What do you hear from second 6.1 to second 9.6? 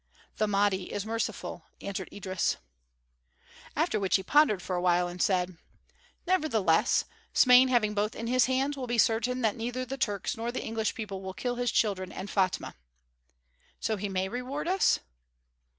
"Nevertheless, Smain having both in his hands will be certain that